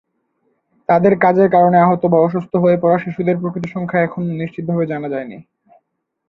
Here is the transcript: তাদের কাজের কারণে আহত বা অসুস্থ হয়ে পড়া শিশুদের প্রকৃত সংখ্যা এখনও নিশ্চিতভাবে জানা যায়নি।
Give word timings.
তাদের 0.89 1.13
কাজের 1.19 1.47
কারণে 1.49 1.77
আহত 1.79 2.03
বা 2.05 2.17
অসুস্থ 2.21 2.53
হয়ে 2.55 2.77
পড়া 2.77 2.97
শিশুদের 2.97 3.39
প্রকৃত 3.41 3.65
সংখ্যা 3.67 3.99
এখনও 4.01 4.39
নিশ্চিতভাবে 4.41 4.85
জানা 4.91 5.07
যায়নি। 5.13 5.37